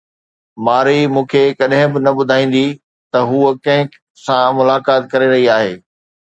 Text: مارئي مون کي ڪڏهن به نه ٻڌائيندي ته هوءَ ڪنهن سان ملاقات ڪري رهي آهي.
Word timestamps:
مارئي 0.67 1.03
مون 1.15 1.25
کي 1.33 1.41
ڪڏهن 1.59 1.87
به 1.93 1.99
نه 2.05 2.11
ٻڌائيندي 2.17 2.65
ته 3.11 3.19
هوءَ 3.29 3.49
ڪنهن 3.65 3.87
سان 4.23 4.45
ملاقات 4.61 5.01
ڪري 5.11 5.27
رهي 5.35 5.47
آهي. 5.59 5.73